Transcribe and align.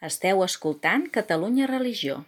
Esteu 0.00 0.38
escoltant 0.40 1.10
Catalunya 1.12 1.66
Religió. 1.68 2.22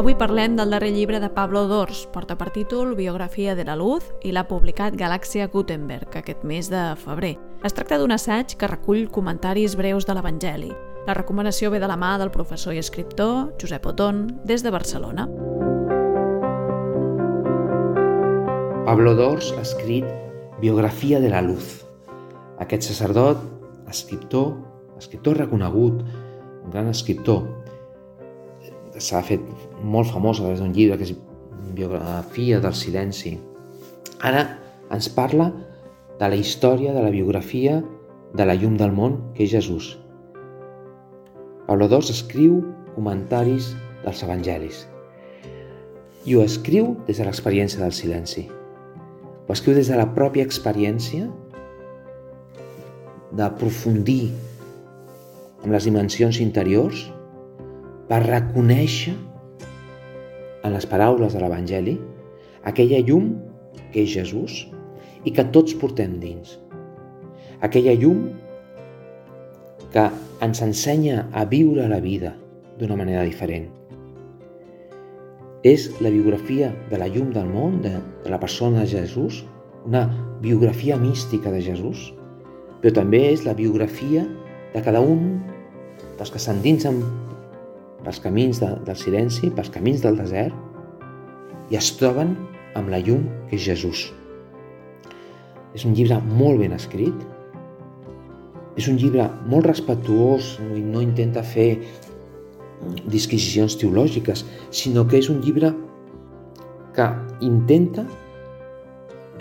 Avui 0.00 0.16
parlem 0.16 0.56
del 0.56 0.72
darrer 0.72 0.94
llibre 0.96 1.20
de 1.20 1.28
Pablo 1.28 1.66
Dors, 1.68 2.06
porta 2.08 2.38
per 2.40 2.48
títol 2.56 2.96
Biografia 2.96 3.52
de 3.52 3.68
la 3.68 3.76
Luz 3.76 4.08
i 4.24 4.32
l'ha 4.32 4.48
publicat 4.48 4.96
Galàxia 4.96 5.50
Gutenberg 5.52 6.16
aquest 6.16 6.40
mes 6.40 6.72
de 6.72 6.88
febrer. 7.04 7.36
Es 7.60 7.76
tracta 7.76 8.00
d'un 8.00 8.16
assaig 8.16 8.56
que 8.56 8.72
recull 8.72 9.10
comentaris 9.12 9.76
breus 9.76 10.08
de 10.08 10.16
l'Evangeli. 10.16 10.72
La 11.04 11.20
recomanació 11.20 11.68
ve 11.68 11.84
de 11.84 11.92
la 11.92 12.00
mà 12.00 12.16
del 12.16 12.32
professor 12.32 12.72
i 12.72 12.80
escriptor 12.80 13.52
Josep 13.60 13.92
Oton 13.92 14.30
des 14.48 14.64
de 14.64 14.72
Barcelona. 14.72 15.28
Pablo 18.86 19.12
Dors 19.18 19.52
ha 19.52 19.60
escrit 19.60 20.24
Biografia 20.60 21.20
de 21.20 21.28
la 21.28 21.42
Luz. 21.42 21.84
Aquest 22.58 22.88
sacerdot, 22.88 23.42
escriptor, 23.92 24.54
escriptor 24.96 25.36
reconegut, 25.36 26.00
un 26.64 26.72
gran 26.72 26.88
escriptor, 26.88 27.44
s'ha 28.96 29.20
fet 29.20 29.44
molt 29.84 30.08
famós 30.08 30.40
a 30.40 30.46
través 30.46 30.62
d'un 30.64 30.72
llibre 30.72 30.96
que 30.96 31.10
és 31.10 31.12
Biografia 31.76 32.62
del 32.64 32.72
silenci. 32.72 33.34
Ara 34.24 34.46
ens 34.96 35.10
parla 35.12 35.50
de 36.16 36.32
la 36.32 36.40
història 36.40 36.96
de 36.96 37.04
la 37.04 37.12
biografia 37.12 37.82
de 38.32 38.48
la 38.48 38.56
llum 38.56 38.80
del 38.80 38.96
món, 38.96 39.20
que 39.36 39.44
és 39.44 39.52
Jesús. 39.52 39.92
Pablo 41.68 41.92
Dors 41.92 42.08
escriu 42.08 42.62
comentaris 42.94 43.74
dels 44.06 44.24
evangelis 44.24 44.86
i 46.24 46.34
ho 46.34 46.40
escriu 46.42 46.94
des 47.06 47.20
de 47.20 47.26
l'experiència 47.28 47.82
del 47.82 47.92
silenci. 47.92 48.48
Ho 49.46 49.54
escriu 49.54 49.76
des 49.76 49.86
de 49.86 49.98
la 49.98 50.08
pròpia 50.10 50.42
experiència 50.46 51.28
d'aprofundir 53.38 54.32
amb 55.62 55.70
les 55.74 55.86
dimensions 55.86 56.40
interiors 56.42 57.04
per 58.10 58.20
reconèixer 58.24 59.14
en 60.66 60.74
les 60.74 60.86
paraules 60.90 61.34
de 61.34 61.42
l'Evangeli 61.42 61.94
aquella 62.66 62.98
llum 63.06 63.30
que 63.92 64.02
és 64.02 64.10
Jesús 64.10 64.64
i 65.26 65.32
que 65.34 65.46
tots 65.54 65.78
portem 65.78 66.18
dins. 66.22 66.58
Aquella 67.62 67.94
llum 67.94 68.26
que 69.94 70.08
ens 70.42 70.62
ensenya 70.66 71.28
a 71.32 71.46
viure 71.48 71.86
la 71.88 72.02
vida 72.02 72.34
d'una 72.80 72.98
manera 72.98 73.22
diferent 73.24 73.70
és 75.66 75.88
la 76.00 76.12
biografia 76.14 76.70
de 76.90 76.98
la 77.00 77.08
llum 77.10 77.32
del 77.34 77.48
món, 77.50 77.80
de, 77.82 77.96
de 78.22 78.30
la 78.30 78.38
persona 78.38 78.84
de 78.84 78.90
Jesús, 78.92 79.42
una 79.86 80.04
biografia 80.42 80.96
mística 80.96 81.50
de 81.50 81.62
Jesús, 81.64 82.12
però 82.82 82.92
també 83.00 83.24
és 83.32 83.42
la 83.46 83.54
biografia 83.58 84.22
de 84.74 84.82
cada 84.84 85.00
un 85.02 85.40
dels 86.18 86.30
que 86.30 86.42
s'endinsen 86.42 87.00
pels 88.04 88.20
camins 88.22 88.60
de, 88.62 88.68
del 88.86 88.98
silenci, 89.00 89.50
pels 89.50 89.72
camins 89.74 90.04
del 90.04 90.20
desert, 90.20 90.54
i 91.72 91.78
es 91.80 91.90
troben 91.98 92.36
amb 92.78 92.92
la 92.92 93.00
llum 93.02 93.24
que 93.48 93.58
és 93.58 93.66
Jesús. 93.66 94.06
És 95.74 95.82
un 95.88 95.96
llibre 95.98 96.20
molt 96.22 96.62
ben 96.62 96.76
escrit, 96.76 97.26
és 98.76 98.86
un 98.92 99.00
llibre 99.00 99.26
molt 99.50 99.66
respectuós, 99.66 100.58
no 100.62 101.02
intenta 101.02 101.42
fer 101.42 101.72
disquisicions 103.10 103.76
teològiques, 103.80 104.44
sinó 104.70 105.06
que 105.08 105.20
és 105.20 105.30
un 105.32 105.40
llibre 105.44 105.72
que 106.96 107.06
intenta, 107.44 108.06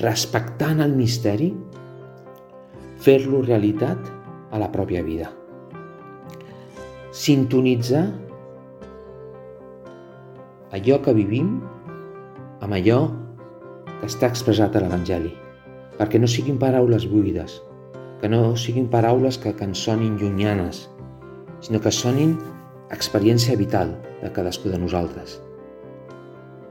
respectant 0.02 0.82
el 0.84 0.96
misteri, 0.96 1.54
fer-lo 3.06 3.42
realitat 3.46 4.00
a 4.52 4.60
la 4.60 4.70
pròpia 4.72 5.04
vida. 5.06 5.30
Sintonitzar 7.16 8.06
allò 10.76 11.00
que 11.04 11.14
vivim 11.16 11.56
amb 12.66 12.76
allò 12.76 13.00
que 14.02 14.10
està 14.10 14.28
expressat 14.28 14.76
a 14.76 14.84
l'Evangeli, 14.84 15.32
perquè 16.00 16.20
no 16.20 16.28
siguin 16.28 16.60
paraules 16.60 17.08
buides, 17.08 17.62
que 18.20 18.28
no 18.32 18.56
siguin 18.60 18.90
paraules 18.92 19.40
que, 19.40 19.54
que 19.56 19.68
ens 19.70 19.86
sonin 19.88 20.18
llunyanes, 20.20 20.90
sinó 21.64 21.80
que 21.80 21.94
sonin 21.94 22.36
experiència 22.94 23.58
vital 23.58 23.96
de 24.22 24.32
cadascú 24.34 24.70
de 24.70 24.80
nosaltres. 24.80 25.40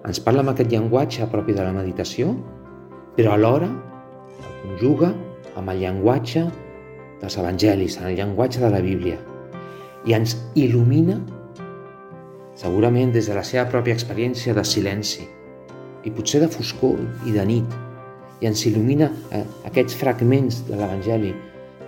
Ens 0.04 0.20
parla 0.20 0.44
amb 0.44 0.52
aquest 0.52 0.70
llenguatge 0.70 1.26
propi 1.32 1.54
de 1.56 1.64
la 1.64 1.72
meditació, 1.74 2.34
però 3.16 3.34
alhora 3.34 3.70
el 3.70 4.56
conjuga 4.62 5.12
amb 5.56 5.70
el 5.72 5.80
llenguatge 5.80 6.44
dels 7.22 7.38
evangelis, 7.40 7.96
en 7.98 8.10
el 8.10 8.18
llenguatge 8.18 8.60
de 8.60 8.70
la 8.70 8.82
Bíblia, 8.84 9.16
i 10.04 10.12
ens 10.12 10.36
il·lumina, 10.60 11.18
segurament 12.58 13.14
des 13.14 13.30
de 13.30 13.38
la 13.38 13.44
seva 13.46 13.64
pròpia 13.70 13.96
experiència 13.96 14.54
de 14.54 14.64
silenci, 14.68 15.24
i 16.04 16.12
potser 16.12 16.42
de 16.44 16.50
foscor 16.52 17.00
i 17.24 17.32
de 17.32 17.46
nit, 17.48 17.76
i 18.42 18.50
ens 18.50 18.66
il·lumina 18.68 19.08
eh, 19.32 19.44
aquests 19.70 19.96
fragments 19.96 20.62
de 20.68 20.76
l'Evangeli, 20.76 21.32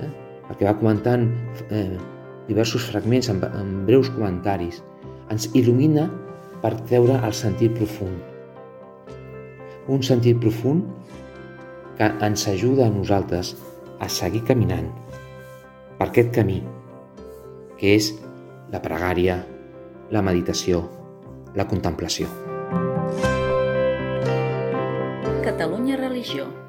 eh, 0.01 0.13
perquè 0.49 0.71
va 0.71 0.79
comentant 0.79 1.29
eh, 1.69 1.91
diversos 2.49 2.87
fragments 2.91 3.31
amb, 3.33 3.45
amb 3.47 3.87
breus 3.89 4.11
comentaris, 4.15 4.83
ens 5.33 5.49
il·lumina 5.59 6.07
per 6.63 6.75
treure 6.87 7.19
el 7.27 7.35
sentit 7.35 7.75
profund. 7.77 8.17
Un 9.91 10.03
sentit 10.03 10.39
profund 10.43 10.85
que 11.99 12.11
ens 12.27 12.47
ajuda 12.51 12.87
a 12.87 12.93
nosaltres 12.93 13.55
a 14.03 14.09
seguir 14.13 14.43
caminant 14.49 14.91
per 15.97 16.11
aquest 16.11 16.35
camí, 16.37 16.61
que 17.79 17.95
és 17.97 18.13
la 18.73 18.83
pregària, 18.85 19.41
la 20.13 20.23
meditació, 20.23 20.85
la 21.57 21.67
contemplació. 21.71 22.29
Catalunya 25.47 25.97
Religió 25.97 26.66